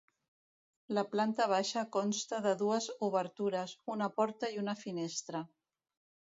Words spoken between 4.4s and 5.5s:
i una finestra.